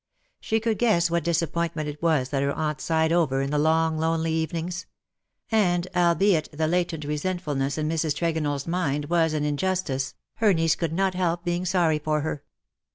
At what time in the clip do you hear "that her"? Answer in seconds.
2.29-2.51